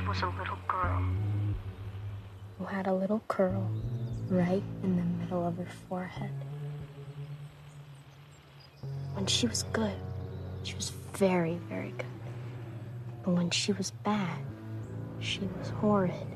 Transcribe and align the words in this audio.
was 0.00 0.20
a 0.22 0.26
little 0.38 0.58
girl 0.68 1.04
who 2.58 2.64
had 2.64 2.86
a 2.86 2.92
little 2.92 3.22
curl 3.28 3.70
right 4.28 4.62
in 4.82 4.96
the 4.96 5.02
middle 5.02 5.46
of 5.46 5.56
her 5.56 5.68
forehead. 5.88 6.32
When 9.14 9.26
she 9.26 9.46
was 9.46 9.62
good, 9.72 9.96
she 10.62 10.74
was 10.74 10.90
very, 11.14 11.58
very 11.68 11.90
good. 11.90 12.06
But 13.24 13.32
when 13.32 13.50
she 13.50 13.72
was 13.72 13.90
bad, 13.90 14.38
she 15.20 15.40
was 15.58 15.70
horrid. 15.70 16.35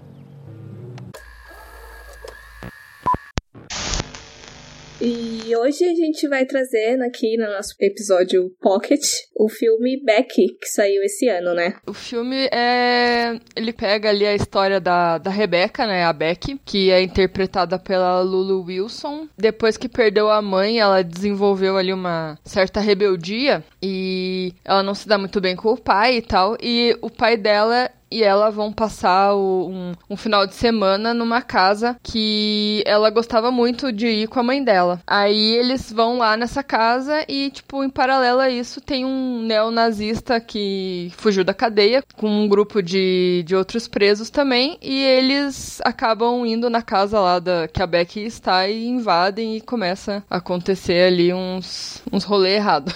E 5.03 5.57
hoje 5.57 5.83
a 5.85 5.95
gente 5.95 6.29
vai 6.29 6.45
trazer 6.45 7.01
aqui 7.01 7.35
no 7.39 7.47
nosso 7.47 7.75
episódio 7.81 8.55
Pocket 8.61 9.01
o 9.35 9.49
filme 9.49 9.99
Becky, 10.05 10.59
que 10.61 10.69
saiu 10.69 11.03
esse 11.03 11.27
ano, 11.27 11.55
né? 11.55 11.77
O 11.87 11.95
filme 11.95 12.37
é. 12.53 13.41
Ele 13.57 13.73
pega 13.73 14.11
ali 14.11 14.27
a 14.27 14.35
história 14.35 14.79
da, 14.79 15.17
da 15.17 15.31
Rebecca, 15.31 15.87
né? 15.87 16.05
A 16.05 16.13
Becky, 16.13 16.61
que 16.67 16.91
é 16.91 17.01
interpretada 17.01 17.79
pela 17.79 18.21
Lulu 18.21 18.65
Wilson. 18.67 19.27
Depois 19.39 19.79
que 19.79 19.89
perdeu 19.89 20.29
a 20.29 20.43
mãe, 20.43 20.81
ela 20.81 21.03
desenvolveu 21.03 21.79
ali 21.79 21.95
uma 21.95 22.39
certa 22.45 22.79
rebeldia 22.79 23.65
e 23.83 24.53
ela 24.63 24.83
não 24.83 24.95
se 24.95 25.09
dá 25.09 25.17
muito 25.17 25.41
bem 25.41 25.57
com 25.57 25.73
o 25.73 25.81
pai 25.81 26.19
e 26.19 26.23
tal. 26.23 26.59
E 26.63 26.95
o 27.01 27.09
pai 27.09 27.39
dela 27.39 27.91
e 28.11 28.23
ela 28.23 28.51
vão 28.51 28.73
passar 28.73 29.35
o, 29.35 29.69
um, 29.69 29.93
um, 30.11 30.17
final 30.17 30.47
de 30.47 30.55
semana 30.55 31.15
numa 31.15 31.41
casa 31.41 31.97
que 32.03 32.83
ela 32.85 33.09
gostava 33.11 33.51
muito 33.51 33.93
de 33.93 34.07
ir 34.07 34.29
com 34.29 34.41
a 34.41 34.43
mãe 34.43 34.63
dela. 34.63 35.01
Aí 35.07 35.57
eles 35.57 35.93
vão 35.93 36.19
lá 36.19 36.37
nessa 36.37 36.63
casa 36.63 37.25
e, 37.29 37.51
tipo, 37.51 37.85
em 37.85 37.91
paralelo 37.91 38.41
a 38.41 38.51
isso, 38.51 38.81
tem 38.81 39.05
um 39.05 39.43
neonazista 39.43 40.41
que 40.41 41.13
fugiu 41.17 41.45
da 41.45 41.55
cadeia 41.55 42.03
com 42.17 42.29
um 42.29 42.49
grupo 42.49 42.83
de, 42.83 43.45
de 43.47 43.55
outros 43.55 43.87
presos 43.87 44.31
também. 44.31 44.77
E 44.83 45.05
eles 45.05 45.81
acabam 45.85 46.45
indo 46.45 46.69
na 46.69 46.83
casa 46.83 47.21
lá 47.21 47.39
da, 47.39 47.69
que 47.69 47.83
a 47.83 47.87
Becky 47.87 48.25
está 48.25 48.69
e 48.69 48.87
invadem 48.87 49.57
e 49.57 49.61
começa 49.61 50.25
a 50.29 50.37
acontecer 50.39 51.07
ali 51.07 51.33
uns, 51.33 52.03
uns 52.13 52.25
rolê 52.25 52.55
errado. 52.55 52.93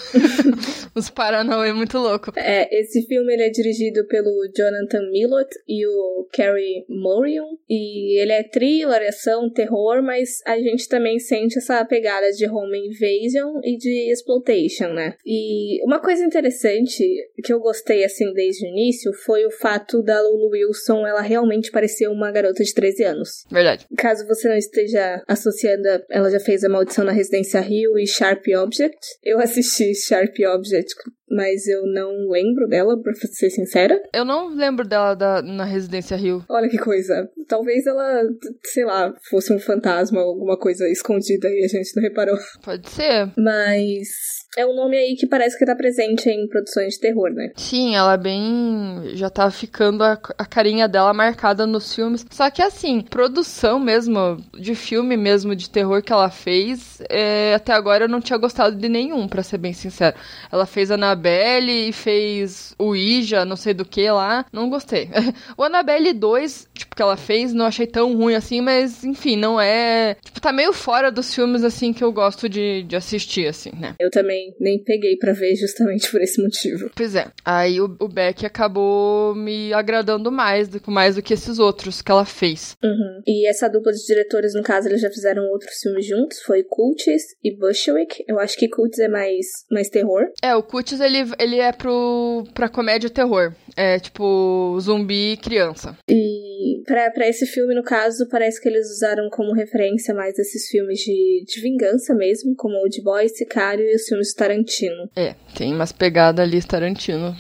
uns 0.97 1.09
paranauê 1.11 1.73
muito 1.73 1.99
louco. 1.99 2.33
É, 2.37 2.81
esse 2.81 3.07
filme 3.07 3.33
ele 3.33 3.45
é 3.45 3.51
dirigido 3.51 4.07
pelo 4.07 4.31
Jonathan 4.57 5.04
Millot 5.11 5.49
e 5.69 5.87
o 5.87 6.29
Carrie 6.33 6.85
Morion. 6.89 7.57
E 7.69 8.21
ele 8.21 8.33
é 8.33 8.43
thriller, 8.43 9.09
ação, 9.09 9.51
terror, 9.51 10.03
mas 10.03 10.41
a 10.47 10.59
gente 10.59 10.89
também 10.89 11.19
sente 11.19 11.59
essa 11.59 11.85
pegada 11.85 12.31
de 12.33 12.47
home 12.47 12.79
invasion 12.79 13.61
e 13.63 13.77
de 13.77 14.13
exploitation, 14.13 14.93
né? 14.93 15.15
E 15.25 15.85
uma 15.85 16.01
coisa 16.01 16.25
interessante 16.25 17.05
que 17.43 17.53
eu 17.53 17.61
gostei, 17.61 18.05
assim, 18.05 18.33
desde 18.33 18.67
o 18.67 18.69
início 18.69 19.13
foi 19.25 19.45
o 19.45 19.51
fato 19.51 20.03
da 20.03 20.21
Lulu 20.21 20.51
Wilson, 20.51 21.07
ela 21.07 21.21
realmente 21.21 21.71
parecer 21.71 22.09
uma 22.09 22.31
garota 22.31 22.63
de 22.63 22.73
13 22.75 23.05
anos. 23.05 23.29
Verdade. 23.51 23.87
Caso 23.97 24.27
você 24.27 24.49
não 24.49 24.57
esteja 24.57 25.23
associando, 25.27 25.89
ela 26.11 26.31
já 26.31 26.41
fez 26.41 26.65
a 26.65 26.69
Maldição 26.69 27.05
na 27.05 27.13
Residência 27.13 27.61
Rio 27.61 27.99
e 27.99 28.07
Sharp 28.07 28.45
Object. 28.63 28.99
Eu 29.23 29.39
assisti 29.39 29.95
Sharp 29.95 30.35
Object 30.55 30.95
mas 31.31 31.67
eu 31.67 31.87
não 31.87 32.29
lembro 32.31 32.69
dela, 32.69 33.01
pra 33.01 33.13
ser 33.15 33.51
sincera. 33.51 34.01
Eu 34.13 34.25
não 34.25 34.49
lembro 34.55 34.87
dela 34.87 35.15
da, 35.15 35.43
na 35.43 35.65
Residência 35.65 36.17
Rio. 36.17 36.45
Olha 36.49 36.69
que 36.69 36.79
coisa. 36.79 37.29
Talvez 37.49 37.87
ela, 37.87 38.23
sei 38.65 38.85
lá, 38.85 39.13
fosse 39.31 39.53
um 39.53 39.59
fantasma, 39.59 40.21
alguma 40.21 40.59
coisa 40.59 40.89
escondida 40.89 41.49
e 41.49 41.65
a 41.65 41.69
gente 41.69 41.95
não 41.97 42.03
reparou. 42.03 42.39
Pode 42.63 42.89
ser. 42.91 43.31
Mas 43.37 44.09
é 44.57 44.65
um 44.65 44.75
nome 44.75 44.97
aí 44.97 45.17
que 45.17 45.27
parece 45.27 45.59
que 45.59 45.67
tá 45.67 45.75
presente 45.75 46.29
em 46.29 46.47
produções 46.49 46.95
de 46.95 47.01
terror, 47.01 47.31
né? 47.31 47.51
Sim, 47.57 47.97
ela 47.97 48.15
é 48.15 48.19
bem. 48.19 49.11
Já 49.15 49.29
tá 49.29 49.51
ficando 49.51 50.05
a, 50.05 50.13
a 50.39 50.47
carinha 50.47 50.89
dela 50.89 51.13
marcada 51.13 51.67
nos 51.67 51.95
filmes. 51.95 52.25
Só 52.31 52.51
que 52.51 52.63
assim, 52.63 53.01
produção 53.01 53.81
mesmo, 53.81 54.37
de 54.59 54.75
filme 54.75 55.17
mesmo, 55.17 55.57
de 55.57 55.69
terror 55.69 56.03
que 56.03 56.13
ela 56.13 56.31
fez, 56.31 57.01
é, 57.09 57.55
até 57.55 57.73
agora 57.73 58.05
eu 58.05 58.09
não 58.09 58.21
tinha 58.21 58.39
gostado 58.39 58.77
de 58.77 58.89
nenhum, 58.89 59.27
para 59.27 59.43
ser 59.43 59.59
bem 59.59 59.73
sincero. 59.73 60.17
Ela 60.53 60.67
fez 60.67 60.91
Annabelle 61.15 61.89
e 61.89 61.93
fez 61.93 62.75
o 62.79 62.95
Ija, 62.95 63.45
não 63.45 63.57
sei 63.57 63.73
do 63.73 63.85
que 63.85 64.09
lá. 64.11 64.45
Não 64.53 64.69
gostei. 64.69 65.09
o 65.57 65.63
Annabelle 65.63 66.13
2, 66.13 66.69
tipo, 66.75 66.97
que 66.97 67.03
ela 67.03 67.17
fez, 67.17 67.53
não 67.53 67.65
achei 67.65 67.87
tão 67.87 68.17
ruim 68.17 68.35
assim, 68.35 68.61
mas 68.61 69.05
enfim, 69.05 69.37
não 69.37 69.61
é. 69.61 70.17
Tipo, 70.23 70.41
tá 70.41 70.53
meio 70.53 70.73
fora 70.73 71.11
dos 71.11 71.33
filmes 71.35 71.63
assim 71.63 71.93
que 71.93 72.03
eu 72.03 72.13
gosto 72.13 72.49
de, 72.49 72.83
de 72.83 72.97
assistir, 72.97 73.47
assim, 73.47 73.71
né? 73.79 73.95
Eu 73.99 74.11
também 74.11 74.55
nem, 74.61 74.83
peguei 74.83 75.17
para 75.17 75.33
ver 75.33 75.55
justamente 75.55 76.11
por 76.13 76.21
esse 76.21 76.43
motivo. 76.43 76.91
Pois 76.95 77.15
é. 77.15 77.29
Aí 77.45 77.81
o, 77.81 77.97
o 78.01 78.09
Beck 78.09 78.45
acabou 78.45 79.35
me 79.35 79.73
agradando 79.73 80.31
mais 80.31 80.69
do, 80.69 80.81
mais 80.91 81.15
do 81.15 81.23
que 81.23 81.35
esses 81.35 81.59
outros 81.59 82.03
que 82.03 82.11
ela 82.11 82.25
fez. 82.25 82.77
Uhum. 82.83 83.23
E 83.27 83.49
essa 83.49 83.69
dupla 83.69 83.93
de 83.93 84.05
diretores, 84.05 84.55
no 84.55 84.63
caso, 84.63 84.89
eles 84.89 85.01
já 85.01 85.11
fizeram 85.11 85.45
outros 85.45 85.77
filmes 85.81 86.07
juntos. 86.07 86.41
Foi 86.43 86.65
Cultis 86.65 87.23
e 87.43 87.57
Bushwick. 87.57 88.25
Eu 88.27 88.39
acho 88.39 88.57
que 88.57 88.69
Cultis 88.69 88.99
é 88.99 89.09
mais, 89.09 89.47
mais 89.71 89.89
terror. 89.89 90.25
É, 90.43 90.55
o 90.55 90.63
Cultis, 90.63 91.01
ele, 91.05 91.31
ele 91.39 91.59
é 91.59 91.73
pro, 91.73 92.45
pra 92.55 92.69
comédia 92.69 93.11
terror. 93.11 93.55
É 93.77 93.99
tipo 93.99 94.79
zumbi 94.81 95.33
e 95.33 95.37
criança. 95.37 95.97
E 96.09 96.83
pra, 96.87 97.11
pra 97.11 97.29
esse 97.29 97.47
filme, 97.47 97.75
no 97.75 97.83
caso, 97.83 98.29
parece 98.29 98.61
que 98.61 98.69
eles 98.69 98.89
usaram 98.91 99.29
como 99.31 99.55
referência 99.55 100.15
mais 100.15 100.39
esses 100.39 100.69
filmes 100.69 101.01
de, 101.01 101.45
de 101.47 101.61
vingança 101.61 102.15
mesmo, 102.15 102.55
como 102.57 102.85
o 102.85 102.89
de 102.89 103.03
Boy, 103.03 103.29
Sicário 103.29 103.85
e 103.85 103.95
os 103.95 104.05
filmes 104.07 104.35
Tarantino. 104.35 105.11
É, 105.17 105.35
tem 105.57 105.75
umas 105.75 105.93
pegadas 105.93 106.45
ali 106.45 106.63
Tarantino, 106.63 107.35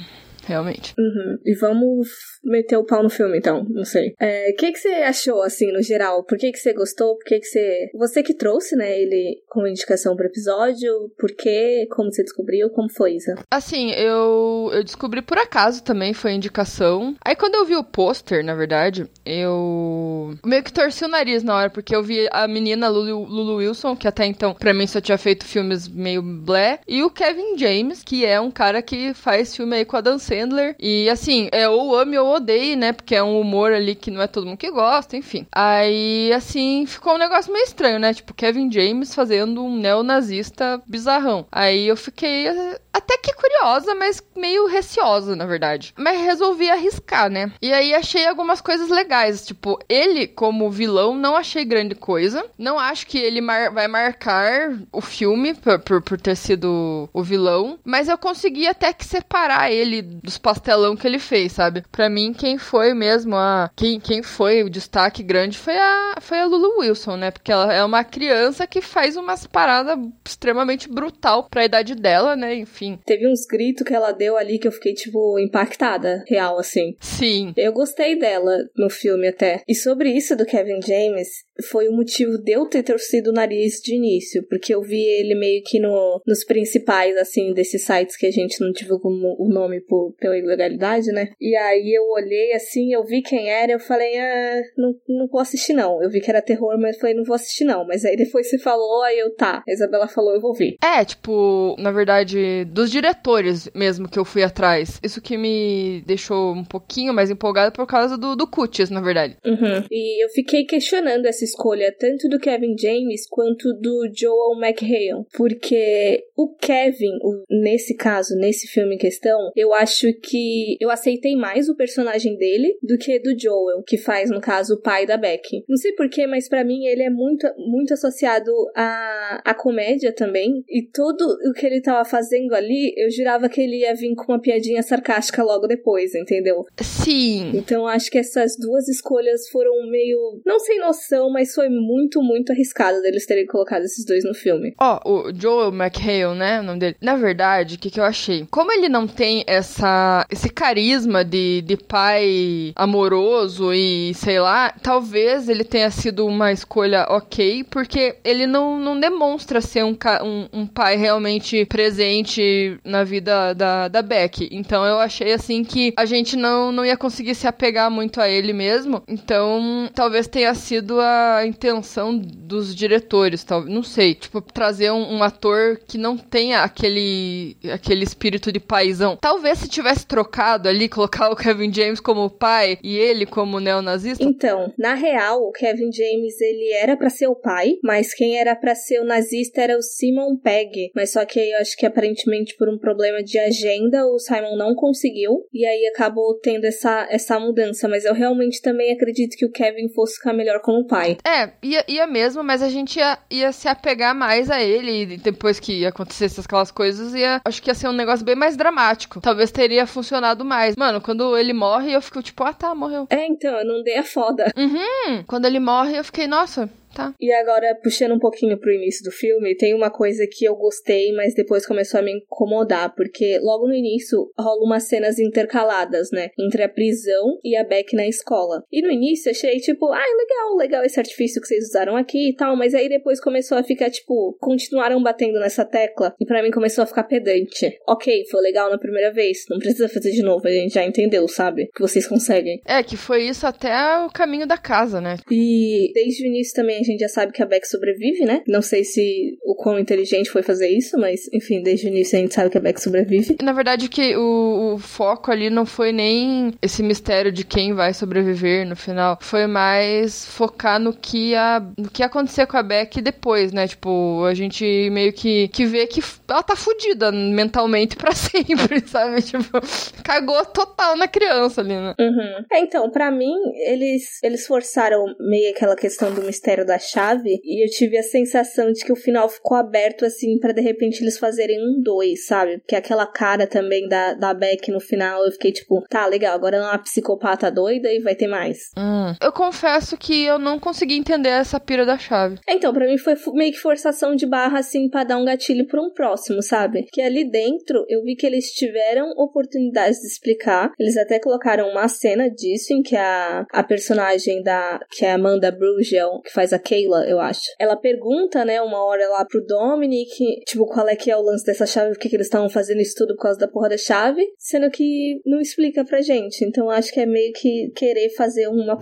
realmente. 0.46 0.94
Uhum. 0.98 1.38
E 1.44 1.54
vamos 1.54 2.08
meter 2.44 2.76
o 2.76 2.84
pau 2.84 3.02
no 3.02 3.10
filme, 3.10 3.38
então, 3.38 3.64
não 3.68 3.84
sei. 3.84 4.10
O 4.10 4.14
é, 4.20 4.52
que, 4.52 4.72
que 4.72 4.78
você 4.78 4.88
achou, 4.88 5.42
assim, 5.42 5.72
no 5.72 5.82
geral? 5.82 6.24
Por 6.24 6.38
que, 6.38 6.52
que 6.52 6.58
você 6.58 6.72
gostou? 6.72 7.16
Por 7.16 7.24
que, 7.24 7.40
que 7.40 7.46
você. 7.46 7.90
Você 7.94 8.22
que 8.22 8.34
trouxe, 8.34 8.76
né, 8.76 9.00
ele 9.00 9.42
como 9.48 9.66
indicação 9.66 10.16
pro 10.16 10.26
episódio? 10.26 11.10
Por 11.18 11.30
quê? 11.30 11.86
Como 11.90 12.12
você 12.12 12.22
descobriu? 12.22 12.70
Como 12.70 12.90
foi, 12.90 13.14
Isa? 13.14 13.34
Assim, 13.50 13.92
eu, 13.92 14.70
eu 14.72 14.84
descobri 14.84 15.22
por 15.22 15.38
acaso 15.38 15.82
também, 15.82 16.12
foi 16.12 16.32
indicação. 16.32 17.14
Aí 17.24 17.34
quando 17.34 17.54
eu 17.54 17.64
vi 17.64 17.76
o 17.76 17.84
pôster, 17.84 18.44
na 18.44 18.54
verdade, 18.54 19.06
eu 19.24 20.34
meio 20.44 20.62
que 20.62 20.72
torci 20.72 21.04
o 21.04 21.08
nariz 21.08 21.42
na 21.42 21.56
hora, 21.56 21.70
porque 21.70 21.94
eu 21.94 22.02
vi 22.02 22.28
a 22.30 22.46
menina 22.46 22.88
Lulu, 22.88 23.24
Lulu 23.24 23.56
Wilson, 23.56 23.96
que 23.96 24.08
até 24.08 24.26
então, 24.26 24.54
pra 24.54 24.74
mim, 24.74 24.86
só 24.86 25.00
tinha 25.00 25.18
feito 25.18 25.44
filmes 25.44 25.88
meio 25.88 26.22
blé, 26.22 26.80
e 26.86 27.02
o 27.02 27.10
Kevin 27.10 27.56
James, 27.56 28.02
que 28.02 28.24
é 28.24 28.40
um 28.40 28.50
cara 28.50 28.82
que 28.82 29.14
faz 29.14 29.54
filme 29.56 29.76
aí 29.76 29.84
com 29.84 29.96
a 29.96 30.00
Dan 30.00 30.18
Sandler. 30.18 30.74
E 30.78 31.08
assim, 31.08 31.48
é 31.52 31.68
ou 31.68 31.96
ame 31.96 32.18
ou 32.18 32.33
odeie, 32.34 32.76
né? 32.76 32.92
Porque 32.92 33.14
é 33.14 33.22
um 33.22 33.40
humor 33.40 33.72
ali 33.72 33.94
que 33.94 34.10
não 34.10 34.22
é 34.22 34.26
todo 34.26 34.46
mundo 34.46 34.58
que 34.58 34.70
gosta, 34.70 35.16
enfim. 35.16 35.46
Aí, 35.52 36.32
assim, 36.32 36.84
ficou 36.86 37.14
um 37.14 37.18
negócio 37.18 37.52
meio 37.52 37.64
estranho, 37.64 37.98
né? 37.98 38.12
Tipo, 38.14 38.34
Kevin 38.34 38.70
James 38.70 39.14
fazendo 39.14 39.64
um 39.64 39.76
neonazista 39.76 40.82
bizarrão. 40.86 41.46
Aí 41.50 41.86
eu 41.86 41.96
fiquei 41.96 42.48
até 42.94 43.18
que 43.18 43.32
curiosa, 43.32 43.92
mas 43.92 44.22
meio 44.36 44.66
receosa, 44.66 45.34
na 45.34 45.44
verdade. 45.44 45.92
Mas 45.98 46.20
resolvi 46.20 46.70
arriscar, 46.70 47.28
né? 47.28 47.52
E 47.60 47.72
aí 47.72 47.92
achei 47.92 48.24
algumas 48.26 48.60
coisas 48.60 48.88
legais. 48.88 49.44
Tipo, 49.44 49.78
ele, 49.88 50.28
como 50.28 50.70
vilão, 50.70 51.16
não 51.16 51.34
achei 51.34 51.64
grande 51.64 51.96
coisa. 51.96 52.44
Não 52.56 52.78
acho 52.78 53.08
que 53.08 53.18
ele 53.18 53.40
mar 53.40 53.72
vai 53.72 53.88
marcar 53.88 54.78
o 54.92 55.00
filme 55.00 55.54
por, 55.54 55.80
por, 55.80 56.02
por 56.02 56.20
ter 56.20 56.36
sido 56.36 57.08
o 57.12 57.22
vilão. 57.22 57.80
Mas 57.84 58.08
eu 58.08 58.16
consegui 58.16 58.68
até 58.68 58.92
que 58.92 59.04
separar 59.04 59.72
ele 59.72 60.00
dos 60.00 60.38
pastelão 60.38 60.96
que 60.96 61.06
ele 61.06 61.18
fez, 61.18 61.50
sabe? 61.52 61.82
Pra 61.90 62.08
mim, 62.08 62.32
quem 62.32 62.58
foi 62.58 62.94
mesmo 62.94 63.34
a. 63.34 63.70
Quem, 63.74 63.98
quem 63.98 64.22
foi 64.22 64.62
o 64.62 64.70
destaque 64.70 65.22
grande 65.22 65.58
foi 65.58 65.76
a, 65.76 66.14
foi 66.20 66.38
a 66.38 66.46
Lulu 66.46 66.78
Wilson, 66.78 67.16
né? 67.16 67.30
Porque 67.32 67.50
ela 67.50 67.72
é 67.72 67.84
uma 67.84 68.04
criança 68.04 68.68
que 68.68 68.80
faz 68.80 69.16
umas 69.16 69.46
paradas 69.46 69.98
extremamente 70.24 70.88
brutal 70.88 71.44
pra 71.50 71.64
idade 71.64 71.96
dela, 71.96 72.36
né? 72.36 72.54
Enfim. 72.54 72.83
Teve 73.04 73.28
uns 73.28 73.46
gritos 73.46 73.86
que 73.86 73.94
ela 73.94 74.12
deu 74.12 74.36
ali 74.36 74.58
que 74.58 74.68
eu 74.68 74.72
fiquei, 74.72 74.94
tipo, 74.94 75.38
impactada, 75.38 76.24
real, 76.28 76.58
assim. 76.58 76.96
Sim. 77.00 77.52
Eu 77.56 77.72
gostei 77.72 78.18
dela 78.18 78.56
no 78.76 78.90
filme 78.90 79.28
até. 79.28 79.62
E 79.68 79.74
sobre 79.74 80.10
isso 80.10 80.36
do 80.36 80.46
Kevin 80.46 80.80
James, 80.82 81.28
foi 81.68 81.88
o 81.88 81.92
motivo 81.92 82.38
de 82.38 82.52
eu 82.52 82.66
ter 82.66 82.82
torcido 82.82 83.30
o 83.30 83.32
nariz 83.32 83.80
de 83.80 83.94
início, 83.94 84.44
porque 84.48 84.74
eu 84.74 84.82
vi 84.82 85.02
ele 85.02 85.34
meio 85.34 85.62
que 85.64 85.78
no, 85.78 86.20
nos 86.26 86.44
principais, 86.44 87.16
assim, 87.16 87.52
desses 87.52 87.84
sites 87.84 88.16
que 88.16 88.26
a 88.26 88.30
gente 88.30 88.60
não 88.60 88.72
divulga 88.72 89.08
o 89.08 89.48
nome 89.48 89.80
por, 89.80 90.14
pela 90.18 90.36
ilegalidade, 90.36 91.12
né? 91.12 91.28
E 91.40 91.54
aí 91.56 91.94
eu 91.94 92.04
olhei 92.10 92.52
assim, 92.52 92.92
eu 92.92 93.04
vi 93.04 93.22
quem 93.22 93.48
era, 93.48 93.72
eu 93.72 93.80
falei, 93.80 94.18
ah, 94.18 94.62
não, 94.76 94.94
não 95.08 95.28
vou 95.28 95.40
assistir 95.40 95.72
não. 95.72 96.02
Eu 96.02 96.10
vi 96.10 96.20
que 96.20 96.30
era 96.30 96.42
terror, 96.42 96.78
mas 96.78 96.98
falei, 96.98 97.14
não 97.14 97.24
vou 97.24 97.34
assistir 97.34 97.64
não. 97.64 97.86
Mas 97.86 98.04
aí 98.04 98.16
depois 98.16 98.48
você 98.48 98.58
falou, 98.58 99.02
aí 99.02 99.18
eu, 99.18 99.34
tá. 99.34 99.62
A 99.66 99.72
Isabela 99.72 100.08
falou, 100.08 100.34
eu 100.34 100.40
vou 100.40 100.54
ver. 100.54 100.76
É, 100.82 101.04
tipo, 101.04 101.76
na 101.78 101.92
verdade, 101.92 102.64
dos 102.74 102.90
diretores 102.90 103.70
mesmo 103.74 104.08
que 104.08 104.18
eu 104.18 104.24
fui 104.24 104.42
atrás. 104.42 105.00
Isso 105.02 105.22
que 105.22 105.38
me 105.38 106.02
deixou 106.06 106.52
um 106.52 106.64
pouquinho 106.64 107.14
mais 107.14 107.30
empolgada 107.30 107.70
por 107.70 107.86
causa 107.86 108.18
do, 108.18 108.34
do 108.34 108.46
Cutis, 108.46 108.90
na 108.90 109.00
verdade. 109.00 109.36
Uhum. 109.44 109.84
E 109.90 110.24
eu 110.24 110.28
fiquei 110.30 110.64
questionando 110.64 111.26
essa 111.26 111.44
escolha 111.44 111.94
tanto 111.96 112.28
do 112.28 112.38
Kevin 112.38 112.76
James 112.76 113.26
quanto 113.28 113.72
do 113.74 114.10
Joel 114.12 114.58
McHale, 114.60 115.24
porque 115.36 116.24
o 116.36 116.54
Kevin, 116.56 117.16
o, 117.22 117.44
nesse 117.48 117.94
caso, 117.94 118.34
nesse 118.36 118.66
filme 118.66 118.96
em 118.96 118.98
questão, 118.98 119.38
eu 119.54 119.72
acho 119.72 120.12
que 120.20 120.76
eu 120.80 120.90
aceitei 120.90 121.36
mais 121.36 121.68
o 121.68 121.76
personagem 121.76 122.36
dele 122.36 122.76
do 122.82 122.98
que 122.98 123.20
do 123.20 123.38
Joel, 123.38 123.82
que 123.86 123.96
faz, 123.96 124.30
no 124.30 124.40
caso, 124.40 124.74
o 124.74 124.80
pai 124.80 125.06
da 125.06 125.16
Becky. 125.16 125.64
Não 125.68 125.76
sei 125.76 125.92
porquê, 125.92 126.26
mas 126.26 126.48
para 126.48 126.64
mim 126.64 126.86
ele 126.86 127.02
é 127.02 127.10
muito, 127.10 127.46
muito 127.58 127.94
associado 127.94 128.50
à, 128.74 129.42
à 129.44 129.54
comédia 129.54 130.12
também, 130.12 130.64
e 130.68 130.82
tudo 130.92 131.24
o 131.48 131.52
que 131.52 131.66
ele 131.66 131.80
tava 131.80 132.04
fazendo 132.04 132.52
ali, 132.54 132.63
eu 132.96 133.10
jurava 133.10 133.48
que 133.48 133.60
ele 133.60 133.80
ia 133.80 133.94
vir 133.94 134.14
com 134.14 134.32
uma 134.32 134.40
piadinha 134.40 134.82
sarcástica 134.82 135.42
logo 135.42 135.66
depois, 135.66 136.14
entendeu? 136.14 136.64
Sim. 136.80 137.52
Então 137.54 137.86
acho 137.86 138.10
que 138.10 138.18
essas 138.18 138.56
duas 138.58 138.88
escolhas 138.88 139.48
foram 139.48 139.88
meio. 139.90 140.40
não 140.44 140.58
sem 140.58 140.78
noção, 140.80 141.30
mas 141.30 141.54
foi 141.54 141.68
muito, 141.68 142.22
muito 142.22 142.52
arriscado 142.52 143.00
deles 143.02 143.26
terem 143.26 143.46
colocado 143.46 143.82
esses 143.82 144.04
dois 144.04 144.24
no 144.24 144.34
filme. 144.34 144.74
Ó, 144.80 145.00
oh, 145.04 145.28
o 145.28 145.34
Joel 145.34 145.72
McHale, 145.72 146.36
né? 146.36 146.60
O 146.60 146.62
nome 146.62 146.78
dele. 146.78 146.96
Na 147.00 147.16
verdade, 147.16 147.76
o 147.76 147.78
que, 147.78 147.90
que 147.90 148.00
eu 148.00 148.04
achei? 148.04 148.46
Como 148.50 148.72
ele 148.72 148.88
não 148.88 149.06
tem 149.06 149.44
essa 149.46 150.26
esse 150.30 150.48
carisma 150.48 151.24
de, 151.24 151.62
de 151.62 151.76
pai 151.76 152.72
amoroso 152.76 153.72
e 153.72 154.12
sei 154.14 154.40
lá, 154.40 154.70
talvez 154.82 155.48
ele 155.48 155.64
tenha 155.64 155.90
sido 155.90 156.26
uma 156.26 156.52
escolha 156.52 157.06
ok, 157.08 157.64
porque 157.64 158.16
ele 158.24 158.46
não, 158.46 158.78
não 158.78 158.98
demonstra 158.98 159.60
ser 159.60 159.84
um, 159.84 159.96
um, 160.22 160.60
um 160.60 160.66
pai 160.66 160.96
realmente 160.96 161.64
presente 161.66 162.42
na 162.84 163.04
vida 163.04 163.54
da, 163.54 163.88
da 163.88 164.02
Beck. 164.02 164.48
Então 164.50 164.84
eu 164.84 164.98
achei 164.98 165.32
assim 165.32 165.64
que 165.64 165.92
a 165.96 166.04
gente 166.04 166.36
não, 166.36 166.72
não 166.72 166.84
ia 166.84 166.96
conseguir 166.96 167.34
se 167.34 167.46
apegar 167.46 167.90
muito 167.90 168.20
a 168.20 168.28
ele 168.28 168.52
mesmo. 168.52 169.02
Então 169.08 169.88
talvez 169.94 170.26
tenha 170.26 170.54
sido 170.54 171.00
a 171.00 171.42
intenção 171.46 172.16
dos 172.16 172.74
diretores, 172.74 173.44
tal, 173.44 173.64
não 173.64 173.82
sei, 173.82 174.14
tipo, 174.14 174.40
trazer 174.40 174.90
um, 174.90 175.16
um 175.16 175.22
ator 175.22 175.80
que 175.86 175.98
não 175.98 176.16
tenha 176.16 176.60
aquele 176.60 177.56
aquele 177.72 178.04
espírito 178.04 178.52
de 178.52 178.60
paizão. 178.60 179.16
Talvez 179.16 179.58
se 179.58 179.68
tivesse 179.68 180.06
trocado 180.06 180.68
ali, 180.68 180.88
colocar 180.88 181.30
o 181.30 181.36
Kevin 181.36 181.72
James 181.72 182.00
como 182.00 182.30
pai 182.30 182.78
e 182.82 182.96
ele 182.96 183.26
como 183.26 183.60
neonazista. 183.60 184.22
Então, 184.22 184.72
na 184.78 184.94
real, 184.94 185.42
o 185.42 185.52
Kevin 185.52 185.92
James 185.92 186.40
ele 186.40 186.72
era 186.72 186.96
para 186.96 187.10
ser 187.10 187.26
o 187.28 187.34
pai, 187.34 187.76
mas 187.82 188.14
quem 188.14 188.36
era 188.38 188.54
para 188.54 188.74
ser 188.74 189.00
o 189.00 189.04
nazista 189.04 189.60
era 189.60 189.76
o 189.76 189.82
Simon 189.82 190.36
Pegg. 190.36 190.90
Mas 190.94 191.12
só 191.12 191.24
que 191.24 191.38
eu 191.38 191.58
acho 191.58 191.76
que 191.76 191.86
aparentemente 191.86 192.43
por 192.56 192.68
um 192.68 192.78
problema 192.78 193.22
de 193.22 193.38
agenda 193.38 194.06
o 194.06 194.18
Simon 194.18 194.56
não 194.56 194.74
conseguiu 194.74 195.46
e 195.52 195.64
aí 195.64 195.86
acabou 195.86 196.38
tendo 196.40 196.64
essa 196.64 197.06
essa 197.10 197.38
mudança. 197.38 197.88
Mas 197.88 198.04
eu 198.04 198.14
realmente 198.14 198.60
também 198.60 198.92
acredito 198.92 199.36
que 199.36 199.46
o 199.46 199.50
Kevin 199.50 199.88
fosse 199.94 200.16
ficar 200.16 200.32
melhor 200.32 200.60
como 200.60 200.86
pai. 200.86 201.16
É, 201.26 201.50
ia, 201.62 201.84
ia 201.88 202.06
mesmo, 202.06 202.42
mas 202.42 202.62
a 202.62 202.68
gente 202.68 202.98
ia, 202.98 203.18
ia 203.30 203.52
se 203.52 203.68
apegar 203.68 204.14
mais 204.14 204.50
a 204.50 204.62
ele 204.62 205.16
depois 205.16 205.58
que 205.58 205.86
acontecesse 205.86 206.40
aquelas 206.40 206.70
coisas, 206.70 207.14
ia, 207.14 207.40
acho 207.44 207.62
que 207.62 207.70
ia 207.70 207.74
ser 207.74 207.88
um 207.88 207.92
negócio 207.92 208.24
bem 208.24 208.34
mais 208.34 208.56
dramático. 208.56 209.20
Talvez 209.20 209.50
teria 209.50 209.86
funcionado 209.86 210.44
mais. 210.44 210.76
Mano, 210.76 211.00
quando 211.00 211.36
ele 211.36 211.52
morre, 211.52 211.92
eu 211.92 212.02
fico 212.02 212.22
tipo, 212.22 212.42
ah 212.42 212.52
tá, 212.52 212.74
morreu. 212.74 213.06
É, 213.10 213.26
então, 213.26 213.56
eu 213.58 213.64
não 213.64 213.82
dei 213.82 213.96
a 213.96 214.02
foda. 214.02 214.52
Uhum. 214.56 215.22
Quando 215.26 215.46
ele 215.46 215.60
morre, 215.60 215.96
eu 215.96 216.04
fiquei, 216.04 216.26
nossa, 216.26 216.68
Tá. 216.94 217.14
E 217.20 217.32
agora, 217.32 217.74
puxando 217.82 218.12
um 218.12 218.18
pouquinho 218.18 218.58
pro 218.58 218.72
início 218.72 219.04
do 219.04 219.10
filme, 219.10 219.56
tem 219.56 219.74
uma 219.74 219.90
coisa 219.90 220.26
que 220.30 220.44
eu 220.44 220.54
gostei, 220.54 221.12
mas 221.12 221.34
depois 221.34 221.66
começou 221.66 222.00
a 222.00 222.02
me 222.02 222.12
incomodar, 222.12 222.94
porque 222.94 223.38
logo 223.40 223.66
no 223.66 223.74
início 223.74 224.30
rola 224.38 224.64
umas 224.64 224.84
cenas 224.84 225.18
intercaladas, 225.18 226.10
né? 226.12 226.30
Entre 226.38 226.62
a 226.62 226.68
prisão 226.68 227.38
e 227.42 227.56
a 227.56 227.64
Beck 227.64 227.94
na 227.94 228.06
escola. 228.06 228.62
E 228.70 228.80
no 228.80 228.90
início 228.90 229.30
achei, 229.30 229.58
tipo, 229.58 229.92
ah, 229.92 229.98
legal, 229.98 230.56
legal 230.56 230.84
esse 230.84 231.00
artifício 231.00 231.40
que 231.40 231.48
vocês 231.48 231.68
usaram 231.68 231.96
aqui 231.96 232.30
e 232.30 232.36
tal, 232.36 232.56
mas 232.56 232.74
aí 232.74 232.88
depois 232.88 233.20
começou 233.20 233.58
a 233.58 233.64
ficar, 233.64 233.90
tipo, 233.90 234.36
continuaram 234.40 235.02
batendo 235.02 235.40
nessa 235.40 235.64
tecla, 235.64 236.14
e 236.20 236.24
para 236.24 236.42
mim 236.42 236.50
começou 236.50 236.84
a 236.84 236.86
ficar 236.86 237.04
pedante. 237.04 237.76
Ok, 237.88 238.24
foi 238.30 238.40
legal 238.40 238.70
na 238.70 238.78
primeira 238.78 239.12
vez, 239.12 239.44
não 239.50 239.58
precisa 239.58 239.88
fazer 239.88 240.12
de 240.12 240.22
novo, 240.22 240.46
a 240.46 240.50
gente 240.50 240.74
já 240.74 240.84
entendeu, 240.84 241.26
sabe? 241.26 241.68
Que 241.74 241.82
vocês 241.82 242.06
conseguem. 242.06 242.60
É, 242.66 242.82
que 242.82 242.96
foi 242.96 243.24
isso 243.24 243.46
até 243.46 243.98
o 244.04 244.10
caminho 244.10 244.46
da 244.46 244.56
casa, 244.56 245.00
né? 245.00 245.16
E 245.30 245.90
desde 245.92 246.24
o 246.24 246.26
início 246.26 246.54
também 246.54 246.83
a 246.84 246.92
gente 246.92 247.00
já 247.00 247.08
sabe 247.08 247.32
que 247.32 247.42
a 247.42 247.46
Beck 247.46 247.66
sobrevive, 247.66 248.24
né? 248.24 248.42
Não 248.46 248.62
sei 248.62 248.84
se 248.84 249.38
o 249.44 249.54
quão 249.54 249.78
inteligente 249.78 250.30
foi 250.30 250.42
fazer 250.42 250.68
isso, 250.68 250.98
mas 250.98 251.28
enfim, 251.32 251.62
desde 251.62 251.86
o 251.86 251.88
início 251.88 252.18
a 252.18 252.20
gente 252.20 252.34
sabe 252.34 252.50
que 252.50 252.58
a 252.58 252.60
Beck 252.60 252.80
sobrevive. 252.80 253.36
Na 253.42 253.52
verdade, 253.52 253.88
que 253.88 254.16
o, 254.16 254.74
o 254.74 254.78
foco 254.78 255.30
ali 255.30 255.50
não 255.50 255.66
foi 255.66 255.92
nem 255.92 256.52
esse 256.60 256.82
mistério 256.82 257.32
de 257.32 257.44
quem 257.44 257.72
vai 257.72 257.92
sobreviver 257.92 258.66
no 258.66 258.76
final. 258.76 259.18
Foi 259.20 259.46
mais 259.46 260.26
focar 260.26 260.78
no 260.78 260.92
que, 260.92 261.34
a, 261.34 261.62
no 261.76 261.90
que 261.90 262.02
acontecer 262.02 262.46
com 262.46 262.56
a 262.56 262.62
Beck 262.62 263.00
depois, 263.00 263.52
né? 263.52 263.66
Tipo, 263.66 264.24
a 264.24 264.34
gente 264.34 264.64
meio 264.90 265.12
que, 265.12 265.48
que 265.48 265.64
vê 265.64 265.86
que 265.86 266.00
ela 266.28 266.42
tá 266.42 266.56
fudida 266.56 267.10
mentalmente 267.12 267.96
para 267.96 268.12
sempre, 268.12 268.86
sabe? 268.86 269.22
Tipo, 269.22 269.60
cagou 270.02 270.44
total 270.46 270.96
na 270.96 271.08
criança 271.08 271.60
ali, 271.60 271.74
né? 271.74 271.94
Uhum. 271.98 272.44
É, 272.52 272.60
então, 272.60 272.90
para 272.90 273.10
mim, 273.10 273.34
eles, 273.66 274.22
eles 274.22 274.46
forçaram 274.46 275.04
meio 275.20 275.50
aquela 275.50 275.76
questão 275.76 276.12
do 276.12 276.22
mistério 276.22 276.66
da 276.66 276.73
chave 276.78 277.40
e 277.44 277.64
eu 277.64 277.70
tive 277.70 277.96
a 277.98 278.02
sensação 278.02 278.72
de 278.72 278.84
que 278.84 278.92
o 278.92 278.96
final 278.96 279.28
ficou 279.28 279.56
aberto 279.56 280.04
assim 280.04 280.38
para 280.38 280.52
de 280.52 280.60
repente 280.60 281.02
eles 281.02 281.18
fazerem 281.18 281.58
um 281.60 281.82
dois, 281.82 282.26
sabe? 282.26 282.58
Porque 282.58 282.76
aquela 282.76 283.06
cara 283.06 283.46
também 283.46 283.88
da, 283.88 284.14
da 284.14 284.34
Beck 284.34 284.70
no 284.70 284.80
final 284.80 285.24
eu 285.24 285.32
fiquei 285.32 285.52
tipo, 285.52 285.82
tá, 285.88 286.06
legal, 286.06 286.34
agora 286.34 286.56
ela 286.56 286.66
é 286.66 286.70
uma 286.70 286.78
psicopata 286.78 287.50
doida 287.50 287.92
e 287.92 288.00
vai 288.00 288.14
ter 288.14 288.26
mais. 288.26 288.70
Hum. 288.76 289.14
Eu 289.22 289.32
confesso 289.32 289.96
que 289.96 290.24
eu 290.24 290.38
não 290.38 290.58
consegui 290.58 290.94
entender 290.94 291.30
essa 291.30 291.60
pira 291.60 291.84
da 291.84 291.98
chave. 291.98 292.38
Então, 292.48 292.72
para 292.72 292.86
mim 292.86 292.98
foi 292.98 293.14
meio 293.32 293.52
que 293.52 293.58
forçação 293.58 294.14
de 294.14 294.26
barra 294.26 294.58
assim 294.58 294.88
para 294.88 295.04
dar 295.04 295.18
um 295.18 295.24
gatilho 295.24 295.66
para 295.66 295.80
um 295.80 295.90
próximo, 295.90 296.42
sabe? 296.42 296.86
Que 296.92 297.00
ali 297.00 297.24
dentro 297.24 297.84
eu 297.88 298.02
vi 298.02 298.16
que 298.16 298.26
eles 298.26 298.50
tiveram 298.52 299.10
oportunidades 299.16 300.00
de 300.00 300.06
explicar. 300.06 300.72
Eles 300.78 300.96
até 300.96 301.18
colocaram 301.18 301.68
uma 301.68 301.88
cena 301.88 302.28
disso 302.30 302.72
em 302.72 302.82
que 302.82 302.96
a, 302.96 303.46
a 303.52 303.62
personagem 303.62 304.42
da 304.42 304.80
que 304.90 305.04
é 305.04 305.12
Amanda 305.12 305.50
Brugel, 305.50 306.20
que 306.24 306.32
faz 306.32 306.52
a 306.52 306.58
Kayla, 306.64 307.04
eu 307.08 307.20
acho. 307.20 307.42
Ela 307.58 307.76
pergunta, 307.76 308.44
né, 308.44 308.60
uma 308.62 308.84
hora 308.84 309.08
lá 309.08 309.24
pro 309.24 309.44
Dominic, 309.44 310.42
tipo, 310.46 310.66
qual 310.66 310.88
é 310.88 310.96
que 310.96 311.10
é 311.10 311.16
o 311.16 311.22
lance 311.22 311.44
dessa 311.44 311.66
chave, 311.66 311.92
por 311.92 311.98
que, 311.98 312.08
que 312.08 312.16
eles 312.16 312.26
estavam 312.26 312.48
fazendo 312.48 312.80
isso 312.80 312.94
tudo 312.96 313.14
por 313.14 313.22
causa 313.22 313.38
da 313.38 313.48
porra 313.48 313.68
da 313.68 313.78
chave, 313.78 314.22
sendo 314.38 314.70
que 314.70 315.20
não 315.26 315.40
explica 315.40 315.84
pra 315.84 316.00
gente. 316.00 316.44
Então 316.44 316.70
acho 316.70 316.92
que 316.92 317.00
é 317.00 317.06
meio 317.06 317.32
que 317.32 317.70
querer 317.76 318.10
fazer 318.16 318.48
uma 318.48 318.78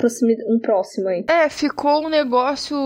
um 0.49 0.58
próximo 0.61 1.08
aí. 1.08 1.25
É, 1.29 1.49
ficou 1.49 2.05
um 2.05 2.08
negócio 2.08 2.76